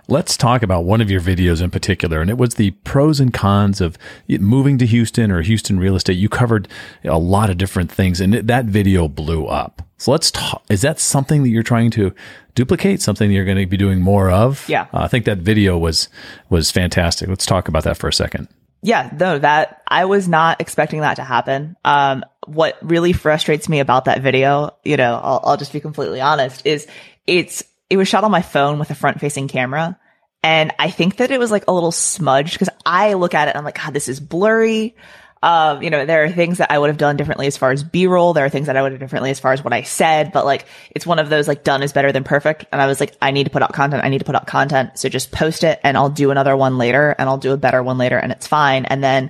[0.09, 3.33] Let's talk about one of your videos in particular, and it was the pros and
[3.33, 6.17] cons of moving to Houston or Houston real estate.
[6.17, 6.67] You covered
[7.05, 9.81] a lot of different things, and that video blew up.
[9.97, 10.63] So let's talk.
[10.69, 12.13] Is that something that you're trying to
[12.53, 13.01] duplicate?
[13.01, 14.67] Something you're going to be doing more of?
[14.67, 16.09] Yeah, uh, I think that video was
[16.49, 17.29] was fantastic.
[17.29, 18.49] Let's talk about that for a second.
[18.81, 21.77] Yeah, no, that I was not expecting that to happen.
[21.85, 26.19] Um, what really frustrates me about that video, you know, I'll, I'll just be completely
[26.19, 26.85] honest, is
[27.25, 27.63] it's,
[27.93, 29.99] it was shot on my phone with a front facing camera.
[30.41, 33.51] And I think that it was like a little smudged because I look at it
[33.51, 34.95] and I'm like, God, this is blurry.
[35.43, 37.83] Um, you know, there are things that I would have done differently as far as
[37.83, 38.33] B-roll.
[38.33, 40.43] There are things that I would have differently as far as what I said, but
[40.43, 42.65] like, it's one of those like done is better than perfect.
[42.71, 44.03] And I was like, I need to put out content.
[44.03, 44.97] I need to put out content.
[44.97, 47.83] So just post it and I'll do another one later and I'll do a better
[47.83, 48.85] one later and it's fine.
[48.85, 49.29] And then,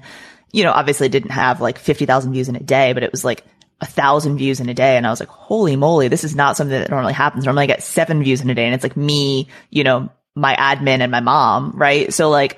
[0.53, 3.43] you know, obviously didn't have like 50,000 views in a day, but it was like
[3.83, 4.95] a thousand views in a day.
[4.95, 7.43] And I was like, holy moly, this is not something that normally happens.
[7.43, 10.55] Normally I get seven views in a day and it's like me, you know, my
[10.55, 12.11] admin and my mom, right?
[12.13, 12.57] So like,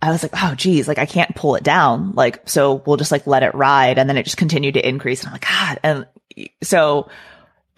[0.00, 2.12] I was like, oh, geez, like I can't pull it down.
[2.12, 3.98] Like, so we'll just like let it ride.
[3.98, 5.20] And then it just continued to increase.
[5.20, 5.80] And I'm like, God.
[5.82, 6.06] And
[6.62, 7.08] so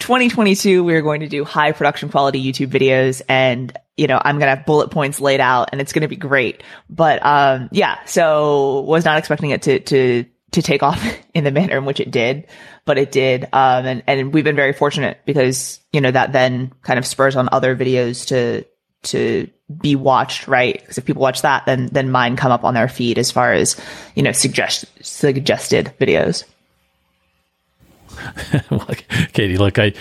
[0.01, 4.37] 2022, we are going to do high production quality YouTube videos and, you know, I'm
[4.39, 6.63] going to have bullet points laid out and it's going to be great.
[6.91, 11.03] But, um, yeah, so was not expecting it to, to, to take off
[11.35, 12.47] in the manner in which it did,
[12.85, 13.45] but it did.
[13.53, 17.37] Um, and, and we've been very fortunate because, you know, that then kind of spurs
[17.37, 18.65] on other videos to,
[19.05, 19.49] to
[19.81, 20.79] be watched, right?
[20.79, 23.53] Because if people watch that, then then mine come up on their feed as far
[23.53, 23.81] as
[24.15, 26.45] you know suggest suggested videos.
[29.33, 29.93] Katie, look, I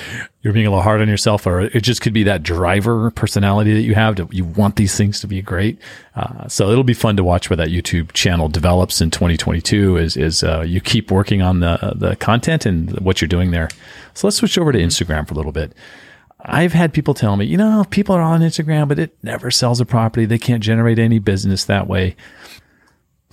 [0.41, 3.73] you're being a little hard on yourself, or it just could be that driver personality
[3.73, 4.15] that you have.
[4.15, 5.79] To, you want these things to be great,
[6.15, 9.97] uh, so it'll be fun to watch where that YouTube channel develops in 2022.
[9.97, 13.69] Is is uh, you keep working on the the content and what you're doing there.
[14.13, 15.73] So let's switch over to Instagram for a little bit.
[16.45, 19.79] I've had people tell me, you know, people are on Instagram, but it never sells
[19.79, 20.25] a property.
[20.25, 22.17] They can't generate any business that way.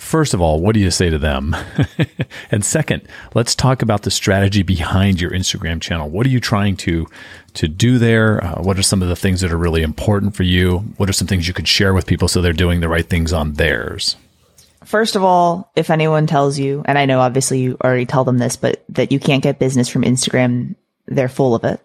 [0.00, 1.54] First of all, what do you say to them?
[2.50, 3.02] and second,
[3.34, 6.08] let's talk about the strategy behind your Instagram channel.
[6.08, 7.06] What are you trying to
[7.54, 8.42] to do there?
[8.42, 10.78] Uh, what are some of the things that are really important for you?
[10.96, 13.32] What are some things you could share with people so they're doing the right things
[13.32, 14.16] on theirs?
[14.84, 18.38] First of all, if anyone tells you, and I know obviously you already tell them
[18.38, 20.74] this, but that you can't get business from Instagram,
[21.06, 21.80] they're full of it.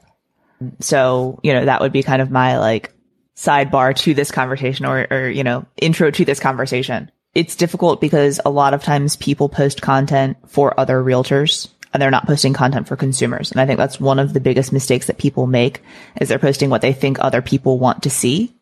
[0.80, 2.94] So, you know, that would be kind of my like
[3.36, 8.40] sidebar to this conversation or, or, you know, intro to this conversation it's difficult because
[8.46, 12.88] a lot of times people post content for other realtors and they're not posting content
[12.88, 13.52] for consumers.
[13.52, 15.82] And I think that's one of the biggest mistakes that people make
[16.20, 18.54] is they're posting what they think other people want to see,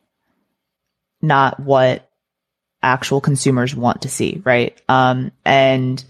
[1.22, 2.10] not what
[2.82, 4.42] actual consumers want to see.
[4.44, 4.80] Right.
[4.90, 6.04] Um, and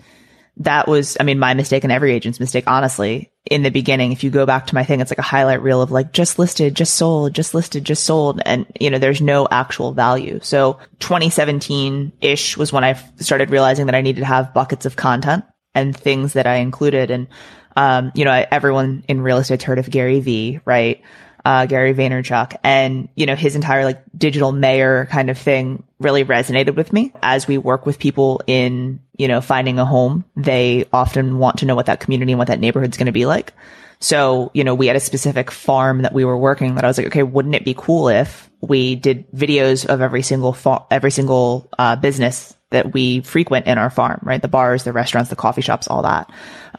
[0.57, 4.11] that was, I mean, my mistake and every agent's mistake, honestly, in the beginning.
[4.11, 6.37] If you go back to my thing, it's like a highlight reel of like just
[6.37, 8.41] listed, just sold, just listed, just sold.
[8.45, 10.39] And, you know, there's no actual value.
[10.43, 14.95] So 2017 ish was when I started realizing that I needed to have buckets of
[14.95, 17.09] content and things that I included.
[17.09, 17.27] And,
[17.75, 21.01] um, you know, I, everyone in real estate's heard of Gary V, right?
[21.45, 26.23] Uh, Gary Vaynerchuk and, you know, his entire like digital mayor kind of thing really
[26.23, 30.23] resonated with me as we work with people in, you know, finding a home.
[30.35, 33.25] They often want to know what that community and what that neighborhood's going to be
[33.25, 33.53] like.
[33.99, 36.97] So, you know, we had a specific farm that we were working that I was
[36.97, 41.11] like, okay, wouldn't it be cool if we did videos of every single, fa- every
[41.11, 44.41] single, uh, business that we frequent in our farm, right?
[44.41, 46.29] The bars, the restaurants, the coffee shops, all that.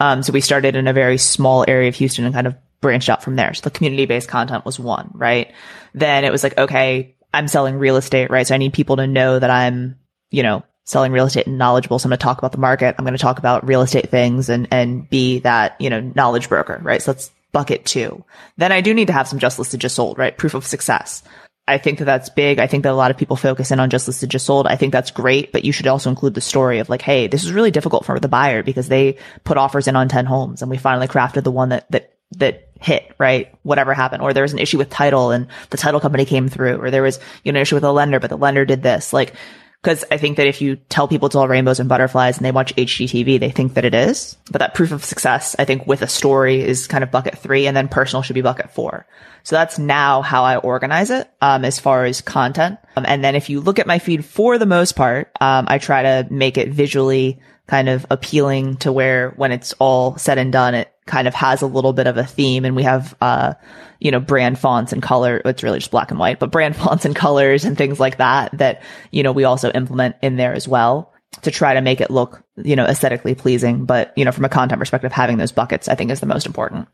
[0.01, 3.09] Um, so we started in a very small area of Houston and kind of branched
[3.09, 3.55] out from there.
[3.55, 5.51] So the community based content was one, right?
[5.95, 8.47] Then it was like, okay, I'm selling real estate, right?
[8.47, 9.99] So I need people to know that I'm,
[10.31, 11.99] you know, selling real estate and knowledgeable.
[11.99, 12.95] So I'm going to talk about the market.
[12.99, 16.51] I'm going to talk about real estate things and, and be that, you know, knowledge
[16.51, 17.01] broker, right?
[17.01, 18.23] So that's bucket two.
[18.59, 20.37] Then I do need to have some just listed, just sold, right?
[20.37, 21.23] Proof of success.
[21.67, 22.59] I think that that's big.
[22.59, 24.67] I think that a lot of people focus in on just listed, just sold.
[24.67, 27.45] I think that's great, but you should also include the story of like, Hey, this
[27.45, 30.71] is really difficult for the buyer because they put offers in on 10 homes and
[30.71, 33.53] we finally crafted the one that, that that hit, right?
[33.63, 34.23] Whatever happened.
[34.23, 37.03] Or there was an issue with title and the title company came through, or there
[37.03, 39.13] was, you know, an issue with a lender, but the lender did this.
[39.13, 39.35] Like,
[39.83, 42.53] cause I think that if you tell people it's all rainbows and butterflies and they
[42.53, 44.37] watch HGTV, they think that it is.
[44.51, 47.67] But that proof of success, I think with a story is kind of bucket three
[47.67, 49.07] and then personal should be bucket four.
[49.45, 52.79] So that's now how I organize it, um, as far as content.
[52.97, 55.79] Um, and then if you look at my feed for the most part, um, I
[55.79, 60.53] try to make it visually kind of appealing to where when it's all said and
[60.53, 63.55] done, it kind of has a little bit of a theme and we have, uh,
[64.01, 65.41] you know, brand fonts and color.
[65.45, 68.57] It's really just black and white, but brand fonts and colors and things like that,
[68.59, 72.11] that, you know, we also implement in there as well to try to make it
[72.11, 73.87] look, you know, aesthetically pleasing.
[73.87, 76.47] But, you know, from a content perspective, having those buckets, I think is the most
[76.47, 76.89] important.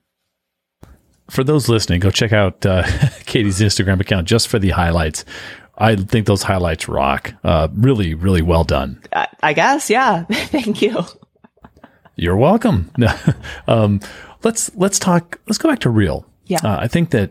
[1.29, 2.83] For those listening, go check out uh,
[3.27, 5.25] Katie's Instagram account just for the highlights.
[5.81, 7.33] I think those highlights rock.
[7.43, 9.03] Uh, really, really well done.
[9.13, 10.25] I, I guess, yeah.
[10.31, 11.05] Thank you.
[12.17, 12.91] You're welcome.
[13.67, 14.01] um,
[14.43, 15.41] let's let's talk.
[15.47, 16.27] Let's go back to real.
[16.45, 17.31] Yeah, uh, I think that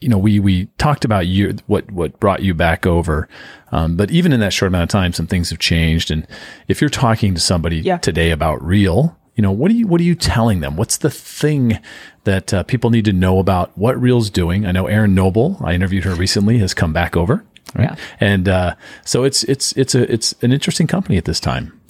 [0.00, 3.28] you know we we talked about you what what brought you back over,
[3.70, 6.10] um, but even in that short amount of time, some things have changed.
[6.10, 6.26] And
[6.66, 7.98] if you're talking to somebody yeah.
[7.98, 10.74] today about real, you know what are you what are you telling them?
[10.76, 11.78] What's the thing
[12.24, 14.66] that uh, people need to know about what Real's doing?
[14.66, 15.58] I know aaron Noble.
[15.62, 16.58] I interviewed her recently.
[16.58, 17.44] Has come back over.
[17.74, 17.90] Right?
[17.90, 17.96] Yeah.
[18.20, 21.80] And uh, so it's it's it's a it's an interesting company at this time.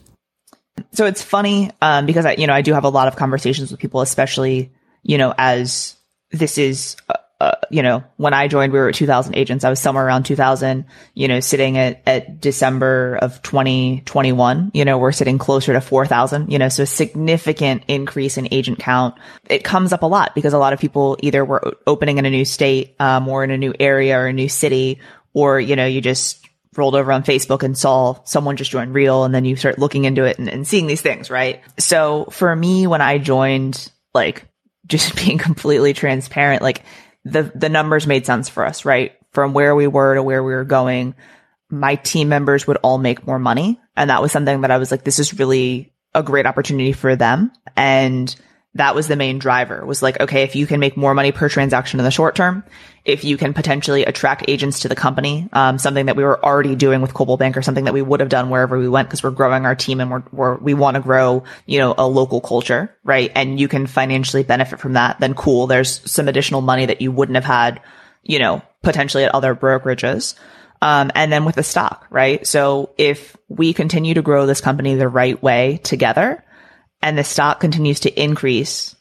[0.92, 3.70] So it's funny um, because I, you know, I do have a lot of conversations
[3.70, 4.72] with people, especially
[5.04, 5.96] you know, as
[6.30, 9.64] this is, uh, uh, you know, when I joined, we were at 2,000 agents.
[9.64, 10.86] I was somewhere around 2,000.
[11.14, 14.70] You know, sitting at at December of 2021.
[14.72, 16.50] You know, we're sitting closer to 4,000.
[16.50, 19.16] You know, so a significant increase in agent count.
[19.50, 22.30] It comes up a lot because a lot of people either were opening in a
[22.30, 25.00] new state, um, or in a new area or a new city,
[25.34, 26.44] or you know, you just
[26.78, 30.04] rolled over on Facebook and saw someone just join Real and then you start looking
[30.04, 31.62] into it and, and seeing these things, right?
[31.78, 34.46] So for me, when I joined, like
[34.86, 36.82] just being completely transparent, like
[37.24, 39.12] the, the numbers made sense for us, right?
[39.32, 41.14] From where we were to where we were going,
[41.70, 43.80] my team members would all make more money.
[43.96, 47.16] And that was something that I was like, this is really a great opportunity for
[47.16, 47.50] them.
[47.76, 48.34] And
[48.76, 51.48] that was the main driver was like, okay, if you can make more money per
[51.48, 52.64] transaction in the short term,
[53.04, 56.74] if you can potentially attract agents to the company, um, something that we were already
[56.74, 59.30] doing with Coldwell Banker something that we would have done wherever we went because we're
[59.30, 62.94] growing our team and we're, we're we want to grow, you know, a local culture,
[63.04, 63.30] right?
[63.34, 65.66] And you can financially benefit from that, then cool.
[65.66, 67.80] There's some additional money that you wouldn't have had,
[68.22, 70.34] you know, potentially at other brokerages.
[70.82, 72.46] Um, and then with the stock, right?
[72.46, 76.43] So if we continue to grow this company the right way together,
[77.04, 78.96] and the stock continues to increase,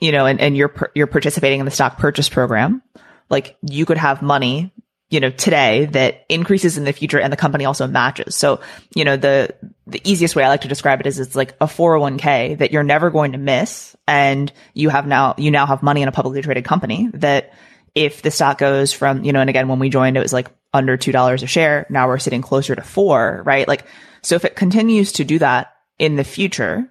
[0.00, 2.82] you know, and, and you're, you're participating in the stock purchase program,
[3.30, 4.72] like you could have money
[5.10, 8.34] you know, today that increases in the future and the company also matches.
[8.36, 8.60] So,
[8.94, 9.54] you know, the,
[9.86, 12.82] the easiest way I like to describe it is it's like a 401k that you're
[12.82, 13.96] never going to miss.
[14.06, 17.54] And you have now, you now have money in a publicly traded company that
[17.94, 20.50] if the stock goes from, you know, and again, when we joined, it was like
[20.74, 21.86] under $2 a share.
[21.88, 23.66] Now we're sitting closer to four, right?
[23.66, 23.86] Like,
[24.20, 26.86] so if it continues to do that in the future,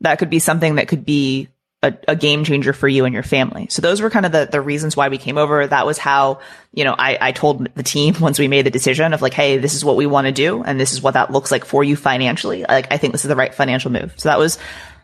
[0.00, 1.48] that could be something that could be
[1.82, 3.66] a, a, game changer for you and your family.
[3.70, 5.66] So those were kind of the, the reasons why we came over.
[5.66, 6.40] That was how,
[6.74, 9.58] you know, I, I told the team once we made the decision of like, Hey,
[9.58, 10.62] this is what we want to do.
[10.62, 12.64] And this is what that looks like for you financially.
[12.68, 14.12] Like, I think this is the right financial move.
[14.16, 14.58] So that was,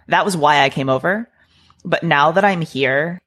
[0.08, 1.28] that was why I came over.
[1.84, 3.20] But now that I'm here,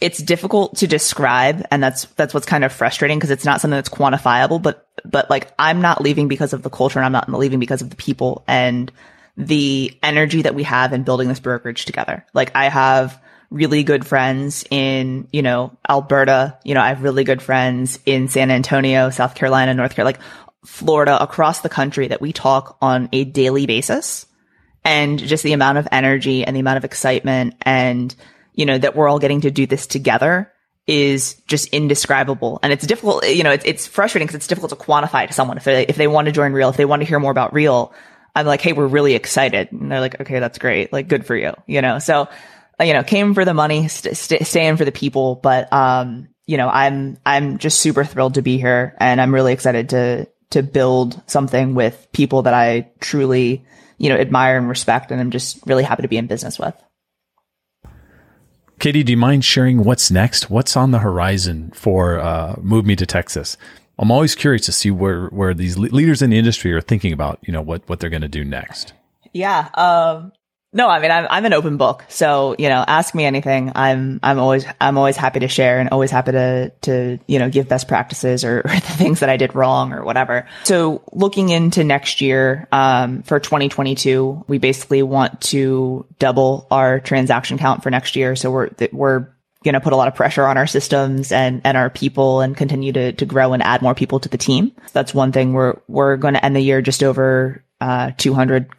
[0.00, 1.64] it's difficult to describe.
[1.70, 5.30] And that's, that's what's kind of frustrating because it's not something that's quantifiable, but, but
[5.30, 7.96] like I'm not leaving because of the culture and I'm not leaving because of the
[7.96, 8.90] people and
[9.36, 12.24] the energy that we have in building this brokerage together.
[12.32, 13.20] Like I have
[13.50, 16.58] really good friends in, you know, Alberta.
[16.64, 20.26] You know, I have really good friends in San Antonio, South Carolina, North Carolina, like
[20.64, 24.26] Florida, across the country that we talk on a daily basis.
[24.84, 28.14] And just the amount of energy and the amount of excitement and,
[28.54, 30.52] you know, that we're all getting to do this together
[30.86, 32.60] is just indescribable.
[32.62, 35.56] And it's difficult, you know, it's, it's frustrating because it's difficult to quantify to someone
[35.56, 37.52] if they, if they want to join Real, if they want to hear more about
[37.52, 37.92] Real
[38.36, 39.72] I'm like, Hey, we're really excited.
[39.72, 40.92] And they're like, okay, that's great.
[40.92, 41.98] Like good for you, you know?
[41.98, 42.28] So,
[42.78, 45.36] uh, you know, came for the money, st- st- staying for the people.
[45.36, 49.54] But, um, you know, I'm, I'm just super thrilled to be here and I'm really
[49.54, 53.64] excited to, to build something with people that I truly,
[53.96, 55.10] you know, admire and respect.
[55.10, 56.74] And I'm just really happy to be in business with.
[58.78, 60.50] Katie, do you mind sharing what's next?
[60.50, 63.56] What's on the horizon for uh, Move Me to Texas?
[63.98, 67.38] I'm always curious to see where where these leaders in the industry are thinking about,
[67.42, 68.92] you know, what what they're going to do next.
[69.32, 69.68] Yeah.
[69.74, 70.32] Um,
[70.76, 72.04] no, I mean, I'm, I'm an open book.
[72.08, 73.72] So, you know, ask me anything.
[73.74, 77.48] I'm, I'm always, I'm always happy to share and always happy to, to, you know,
[77.48, 80.46] give best practices or, or the things that I did wrong or whatever.
[80.64, 87.56] So looking into next year, um, for 2022, we basically want to double our transaction
[87.56, 88.36] count for next year.
[88.36, 89.28] So we're, we're
[89.66, 92.56] going to put a lot of pressure on our systems and, and our people and
[92.56, 94.72] continue to, to grow and add more people to the team.
[94.92, 98.70] That's one thing we're, we're going to end the year just over, uh, 200,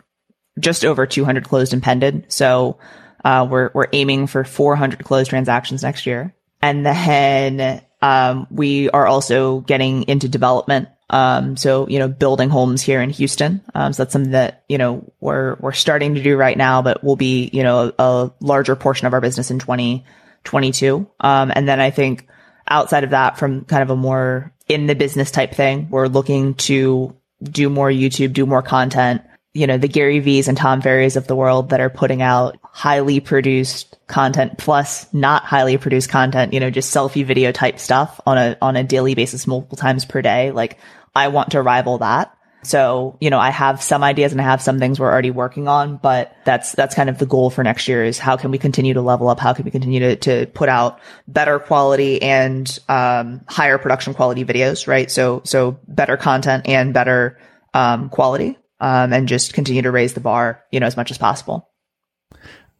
[0.59, 2.31] just over 200 closed and pended.
[2.31, 2.79] So,
[3.23, 6.33] uh, we're, we're aiming for 400 closed transactions next year.
[6.61, 10.87] And then, um, we are also getting into development.
[11.09, 13.61] Um, so, you know, building homes here in Houston.
[13.75, 17.03] Um, so that's something that, you know, we're, we're starting to do right now, but
[17.03, 20.05] will be, you know, a, a larger portion of our business in 20,
[20.43, 21.07] 22.
[21.19, 22.27] Um, and then I think
[22.67, 26.55] outside of that, from kind of a more in the business type thing, we're looking
[26.55, 29.21] to do more YouTube, do more content.
[29.53, 32.57] You know, the Gary V's and Tom Ferrys of the world that are putting out
[32.63, 38.21] highly produced content plus not highly produced content, you know, just selfie video type stuff
[38.25, 40.51] on a, on a daily basis, multiple times per day.
[40.51, 40.77] Like
[41.15, 42.36] I want to rival that.
[42.67, 45.69] So, you know, I have some ideas and I have some things we're already working
[45.69, 48.57] on, but that's, that's kind of the goal for next year is how can we
[48.57, 49.39] continue to level up?
[49.39, 50.99] How can we continue to, to put out
[51.29, 55.09] better quality and, um, higher production quality videos, right?
[55.09, 57.39] So, so better content and better,
[57.73, 61.17] um, quality, um, and just continue to raise the bar, you know, as much as
[61.17, 61.69] possible.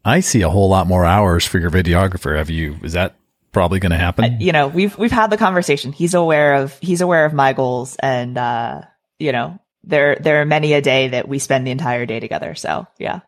[0.03, 2.37] I see a whole lot more hours for your videographer.
[2.37, 3.15] Have you, is that
[3.53, 4.41] probably going to happen?
[4.41, 5.93] You know, we've, we've had the conversation.
[5.93, 8.81] He's aware of, he's aware of my goals and, uh,
[9.17, 12.53] you know, there there are many a day that we spend the entire day together.
[12.55, 13.21] So yeah.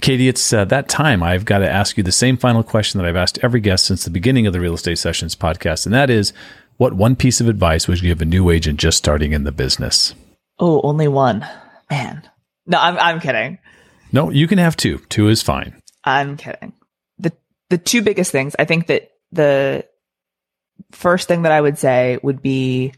[0.00, 1.22] Katie, it's uh, that time.
[1.22, 4.04] I've got to ask you the same final question that I've asked every guest since
[4.04, 6.32] the beginning of the Real Estate Sessions podcast, and that is,
[6.78, 9.52] what one piece of advice would you give a new agent just starting in the
[9.52, 10.14] business?
[10.58, 11.46] Oh, only one,
[11.90, 12.28] man.
[12.66, 13.58] No, I'm I'm kidding.
[14.12, 14.98] No, you can have two.
[15.10, 15.80] Two is fine.
[16.02, 16.72] I'm kidding.
[17.18, 17.32] the
[17.68, 19.84] The two biggest things, I think that the
[20.92, 22.94] first thing that I would say would be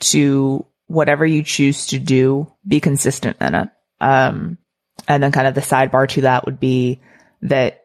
[0.00, 3.68] to whatever you choose to do, be consistent in it.
[4.00, 4.58] Um,
[5.06, 7.00] and then kind of the sidebar to that would be
[7.42, 7.84] that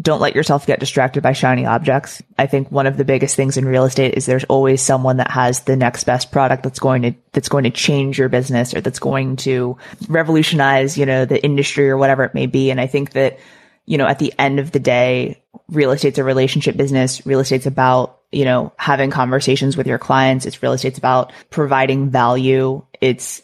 [0.00, 2.22] don't let yourself get distracted by shiny objects.
[2.38, 5.30] I think one of the biggest things in real estate is there's always someone that
[5.30, 8.80] has the next best product that's going to, that's going to change your business or
[8.80, 9.76] that's going to
[10.08, 12.70] revolutionize, you know, the industry or whatever it may be.
[12.70, 13.40] And I think that,
[13.88, 17.26] you know, at the end of the day, real estate's a relationship business.
[17.26, 20.44] Real estate's about you know, having conversations with your clients.
[20.44, 22.84] It's real estate's about providing value.
[23.00, 23.42] It's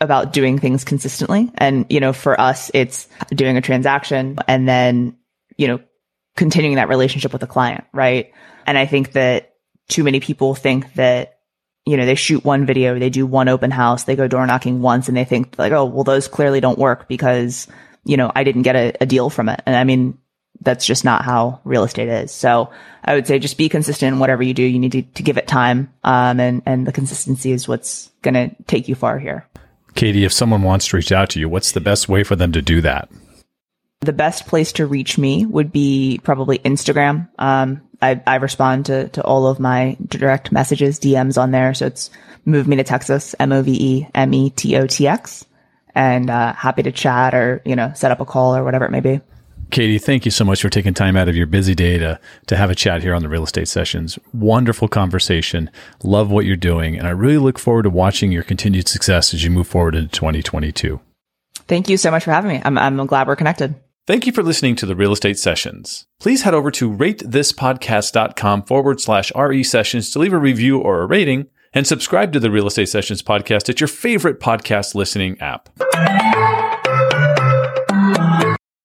[0.00, 1.50] about doing things consistently.
[1.56, 5.16] And, you know, for us, it's doing a transaction and then,
[5.56, 5.80] you know,
[6.36, 7.84] continuing that relationship with the client.
[7.94, 8.32] Right.
[8.66, 9.54] And I think that
[9.88, 11.38] too many people think that,
[11.86, 14.82] you know, they shoot one video, they do one open house, they go door knocking
[14.82, 17.68] once and they think like, oh, well, those clearly don't work because,
[18.06, 19.60] you know, I didn't get a, a deal from it.
[19.66, 20.16] And I mean,
[20.60, 22.32] that's just not how real estate is.
[22.32, 22.70] So
[23.04, 24.62] I would say just be consistent in whatever you do.
[24.62, 25.92] You need to, to give it time.
[26.04, 29.46] Um, and, and the consistency is what's going to take you far here.
[29.94, 32.52] Katie, if someone wants to reach out to you, what's the best way for them
[32.52, 33.10] to do that?
[34.00, 37.28] The best place to reach me would be probably Instagram.
[37.38, 41.74] Um, I, I respond to, to all of my direct messages, DMs on there.
[41.74, 42.10] So it's
[42.44, 45.46] move me to Texas, M O V E M E T O T X
[45.96, 48.92] and, uh, happy to chat or, you know, set up a call or whatever it
[48.92, 49.20] may be.
[49.70, 52.56] Katie, thank you so much for taking time out of your busy day to, to
[52.56, 54.18] have a chat here on the real estate sessions.
[54.32, 55.70] Wonderful conversation.
[56.04, 56.96] Love what you're doing.
[56.96, 60.08] And I really look forward to watching your continued success as you move forward into
[60.08, 61.00] 2022.
[61.66, 62.62] Thank you so much for having me.
[62.64, 63.74] I'm, I'm glad we're connected.
[64.06, 66.06] Thank you for listening to the Real Estate Sessions.
[66.20, 71.06] Please head over to ratethispodcast.com forward slash RE sessions to leave a review or a
[71.06, 75.68] rating and subscribe to the Real Estate Sessions podcast at your favorite podcast listening app.